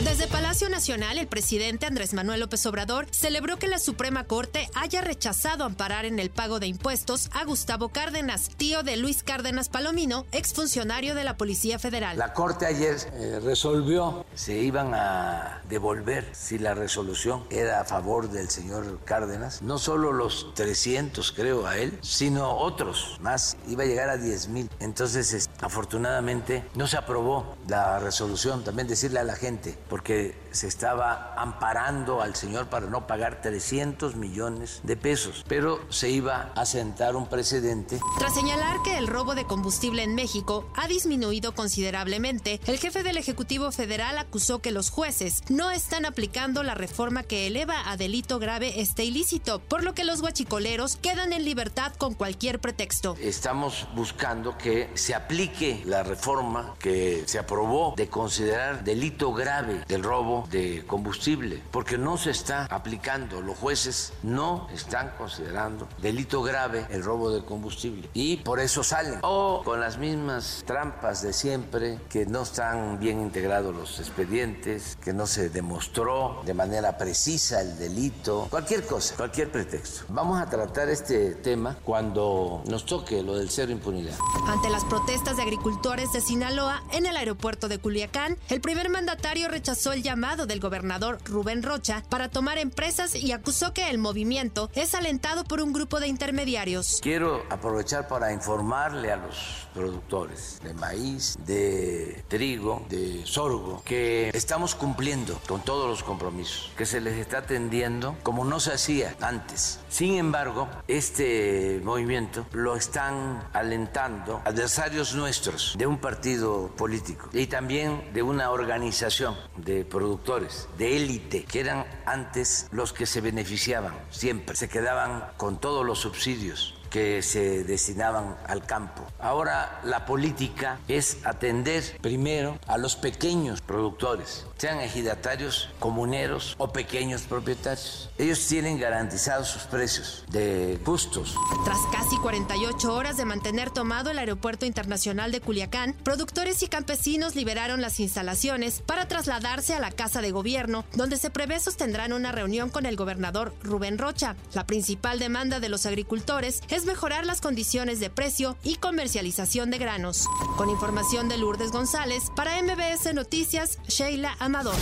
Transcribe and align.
Desde 0.00 0.26
Palacio 0.26 0.68
Nacional, 0.68 1.18
el 1.18 1.28
presidente 1.28 1.86
Andrés 1.86 2.12
Manuel 2.12 2.40
López 2.40 2.66
Obrador 2.66 3.06
celebró 3.12 3.58
que 3.58 3.68
la 3.68 3.78
Suprema 3.78 4.24
Corte 4.24 4.68
haya 4.74 5.00
rechazado 5.00 5.64
amparar 5.64 6.06
en 6.06 6.18
el 6.18 6.28
pago 6.30 6.58
de 6.58 6.66
impuestos 6.66 7.30
a 7.32 7.44
Gustavo 7.44 7.90
Cárdenas, 7.90 8.48
tío 8.56 8.82
de 8.82 8.96
Luis 8.96 9.22
Cárdenas 9.22 9.68
Palomino, 9.68 10.26
exfuncionario 10.32 11.14
de 11.14 11.22
la 11.22 11.36
Policía 11.36 11.78
Federal. 11.78 12.18
La 12.18 12.32
Corte 12.32 12.66
ayer 12.66 12.96
eh, 13.12 13.38
resolvió 13.44 14.24
se 14.34 14.54
iban 14.54 14.92
a 14.94 15.62
devolver 15.68 16.26
si 16.32 16.58
la 16.58 16.74
resolución 16.74 17.44
era 17.50 17.80
a 17.80 17.84
favor 17.84 18.28
del 18.28 18.48
señor 18.48 18.98
Cárdenas, 19.04 19.62
no 19.62 19.78
solo 19.78 20.12
los 20.12 20.52
300 20.54 21.32
creo 21.32 21.66
a 21.66 21.76
él, 21.78 21.96
sino 22.02 22.56
otros 22.56 23.18
más, 23.20 23.56
iba 23.68 23.84
a 23.84 23.86
llegar 23.86 24.08
a 24.08 24.16
10 24.16 24.48
mil. 24.48 24.70
Entonces, 24.80 25.48
afortunadamente, 25.60 26.64
no 26.74 26.88
se 26.88 26.96
aprobó 26.96 27.56
la 27.68 28.00
resolución, 28.00 28.64
también 28.64 28.88
decirle 28.88 29.20
a 29.20 29.24
la 29.24 29.36
gente, 29.36 29.76
porque 29.88 30.34
se 30.52 30.66
estaba 30.66 31.34
amparando 31.36 32.20
al 32.20 32.36
señor 32.36 32.68
para 32.68 32.86
no 32.86 33.06
pagar 33.06 33.40
300 33.40 34.16
millones 34.16 34.80
de 34.82 34.96
pesos, 34.96 35.44
pero 35.48 35.80
se 35.88 36.10
iba 36.10 36.52
a 36.54 36.66
sentar 36.66 37.16
un 37.16 37.26
precedente. 37.26 38.00
Tras 38.18 38.34
señalar 38.34 38.82
que 38.84 38.98
el 38.98 39.06
robo 39.06 39.34
de 39.34 39.44
combustible 39.44 40.02
en 40.02 40.14
México 40.14 40.68
ha 40.76 40.86
disminuido 40.88 41.54
considerablemente, 41.54 42.60
el 42.66 42.78
jefe 42.78 43.02
del 43.02 43.16
Ejecutivo 43.16 43.72
Federal 43.72 44.18
acusó 44.18 44.60
que 44.60 44.70
los 44.70 44.90
jueces 44.90 45.42
no 45.48 45.70
están 45.70 46.04
aplicando 46.04 46.62
la 46.62 46.74
reforma 46.74 47.22
que 47.22 47.46
eleva 47.46 47.90
a 47.90 47.96
delito 47.96 48.38
grave 48.38 48.80
este 48.80 49.04
ilícito, 49.04 49.60
por 49.60 49.82
lo 49.82 49.94
que 49.94 50.04
los 50.04 50.20
guachicoleros 50.20 50.96
quedan 50.96 51.32
en 51.32 51.44
libertad 51.44 51.92
con 51.96 52.14
cualquier 52.14 52.60
pretexto. 52.60 53.16
Estamos 53.20 53.86
buscando 53.94 54.56
que 54.58 54.90
se 54.94 55.14
aplique 55.14 55.82
la 55.86 56.02
reforma 56.02 56.74
que 56.78 57.24
se 57.26 57.38
aprobó 57.38 57.94
de 57.96 58.08
considerar 58.08 58.84
delito 58.84 59.32
grave 59.32 59.81
del 59.88 60.02
robo 60.02 60.46
de 60.50 60.84
combustible, 60.86 61.62
porque 61.70 61.98
no 61.98 62.16
se 62.16 62.30
está 62.30 62.66
aplicando, 62.66 63.40
los 63.40 63.56
jueces 63.58 64.12
no 64.22 64.68
están 64.72 65.12
considerando 65.18 65.88
delito 66.00 66.42
grave 66.42 66.86
el 66.90 67.02
robo 67.02 67.30
de 67.30 67.44
combustible 67.44 68.08
y 68.14 68.38
por 68.38 68.60
eso 68.60 68.82
salen. 68.82 69.18
O 69.22 69.62
con 69.64 69.80
las 69.80 69.98
mismas 69.98 70.62
trampas 70.66 71.22
de 71.22 71.32
siempre, 71.32 71.98
que 72.08 72.26
no 72.26 72.42
están 72.42 72.98
bien 72.98 73.20
integrados 73.20 73.74
los 73.74 74.00
expedientes, 74.00 74.96
que 75.02 75.12
no 75.12 75.26
se 75.26 75.48
demostró 75.48 76.42
de 76.44 76.54
manera 76.54 76.98
precisa 76.98 77.60
el 77.60 77.78
delito, 77.78 78.46
cualquier 78.50 78.86
cosa, 78.86 79.16
cualquier 79.16 79.50
pretexto. 79.50 80.04
Vamos 80.08 80.40
a 80.40 80.48
tratar 80.48 80.88
este 80.88 81.34
tema 81.34 81.76
cuando 81.84 82.62
nos 82.66 82.86
toque 82.86 83.22
lo 83.22 83.36
del 83.36 83.50
cero 83.50 83.72
impunidad. 83.72 84.16
Ante 84.46 84.70
las 84.70 84.84
protestas 84.84 85.36
de 85.36 85.42
agricultores 85.42 86.12
de 86.12 86.20
Sinaloa 86.20 86.82
en 86.92 87.06
el 87.06 87.16
aeropuerto 87.16 87.68
de 87.68 87.78
Culiacán, 87.78 88.38
el 88.48 88.60
primer 88.60 88.88
mandatario 88.90 89.48
rechazó 89.62 89.92
el 89.92 90.02
llamado 90.02 90.46
del 90.46 90.58
gobernador 90.58 91.18
Rubén 91.24 91.62
Rocha 91.62 92.02
para 92.08 92.28
tomar 92.28 92.58
empresas 92.58 93.14
y 93.14 93.30
acusó 93.30 93.72
que 93.72 93.90
el 93.90 93.98
movimiento 93.98 94.68
es 94.74 94.92
alentado 94.92 95.44
por 95.44 95.62
un 95.62 95.72
grupo 95.72 96.00
de 96.00 96.08
intermediarios. 96.08 96.98
Quiero 97.00 97.44
aprovechar 97.48 98.08
para 98.08 98.32
informarle 98.32 99.12
a 99.12 99.18
los 99.18 99.68
productores 99.72 100.60
de 100.64 100.74
maíz, 100.74 101.38
de 101.46 102.24
trigo, 102.26 102.84
de 102.88 103.24
sorgo, 103.24 103.82
que 103.84 104.30
estamos 104.34 104.74
cumpliendo 104.74 105.40
con 105.46 105.60
todos 105.60 105.88
los 105.88 106.02
compromisos, 106.02 106.72
que 106.76 106.84
se 106.84 107.00
les 107.00 107.14
está 107.14 107.38
atendiendo 107.38 108.16
como 108.24 108.44
no 108.44 108.58
se 108.58 108.72
hacía 108.72 109.14
antes. 109.20 109.78
Sin 109.88 110.16
embargo, 110.16 110.68
este 110.88 111.80
movimiento 111.84 112.46
lo 112.50 112.74
están 112.74 113.48
alentando 113.52 114.42
adversarios 114.44 115.14
nuestros 115.14 115.76
de 115.78 115.86
un 115.86 115.98
partido 115.98 116.66
político 116.76 117.28
y 117.32 117.46
también 117.46 118.12
de 118.12 118.24
una 118.24 118.50
organización 118.50 119.36
de 119.56 119.84
productores 119.84 120.68
de 120.78 120.96
élite 120.96 121.44
que 121.44 121.60
eran 121.60 121.86
antes 122.06 122.68
los 122.72 122.92
que 122.92 123.06
se 123.06 123.20
beneficiaban 123.20 123.94
siempre, 124.10 124.56
se 124.56 124.68
quedaban 124.68 125.24
con 125.36 125.60
todos 125.60 125.84
los 125.84 126.00
subsidios 126.00 126.81
que 126.92 127.22
se 127.22 127.64
destinaban 127.64 128.36
al 128.46 128.64
campo. 128.66 129.02
Ahora 129.18 129.80
la 129.84 130.04
política 130.04 130.78
es 130.88 131.18
atender 131.24 131.82
primero 132.00 132.58
a 132.66 132.76
los 132.76 132.96
pequeños 132.96 133.62
productores, 133.62 134.46
sean 134.58 134.80
ejidatarios, 134.80 135.70
comuneros 135.80 136.54
o 136.58 136.72
pequeños 136.72 137.22
propietarios. 137.22 138.10
Ellos 138.18 138.46
tienen 138.46 138.78
garantizados 138.78 139.48
sus 139.48 139.62
precios 139.62 140.24
de 140.30 140.78
justos. 140.84 141.34
Tras 141.64 141.80
casi 141.90 142.16
48 142.18 142.94
horas 142.94 143.16
de 143.16 143.24
mantener 143.24 143.70
tomado 143.70 144.10
el 144.10 144.18
Aeropuerto 144.18 144.66
Internacional 144.66 145.32
de 145.32 145.40
Culiacán, 145.40 145.94
productores 146.04 146.62
y 146.62 146.68
campesinos 146.68 147.34
liberaron 147.34 147.80
las 147.80 148.00
instalaciones 148.00 148.82
para 148.84 149.08
trasladarse 149.08 149.74
a 149.74 149.80
la 149.80 149.90
Casa 149.90 150.20
de 150.20 150.30
Gobierno, 150.30 150.84
donde 150.94 151.16
se 151.16 151.30
prevé 151.30 151.58
sostendrán 151.58 152.12
una 152.12 152.32
reunión 152.32 152.68
con 152.68 152.84
el 152.84 152.96
gobernador 152.96 153.54
Rubén 153.62 153.98
Rocha. 153.98 154.36
La 154.52 154.66
principal 154.66 155.18
demanda 155.18 155.58
de 155.58 155.70
los 155.70 155.86
agricultores 155.86 156.60
es 156.82 156.86
mejorar 156.86 157.26
las 157.26 157.40
condiciones 157.40 158.00
de 158.00 158.10
precio 158.10 158.56
y 158.64 158.74
comercialización 158.76 159.70
de 159.70 159.78
granos. 159.78 160.26
Con 160.56 160.68
información 160.68 161.28
de 161.28 161.38
Lourdes 161.38 161.70
González, 161.70 162.24
para 162.34 162.60
MBS 162.60 163.14
Noticias, 163.14 163.78
Sheila 163.86 164.34
Amador. 164.40 164.74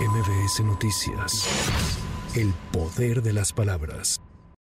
MBS 0.00 0.60
Noticias. 0.60 1.48
El 2.34 2.52
poder 2.72 3.22
de 3.22 3.32
las 3.32 3.52
palabras. 3.52 4.20